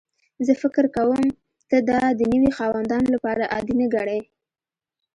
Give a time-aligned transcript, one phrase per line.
[0.45, 1.21] زه فکر کوم
[1.69, 4.21] ته دا د نوي خاوندانو لپاره عادي نه ګڼې